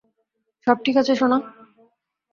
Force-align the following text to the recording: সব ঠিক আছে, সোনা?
সব 0.67 0.77
ঠিক 0.85 0.95
আছে, 0.97 1.13
সোনা? 1.15 1.37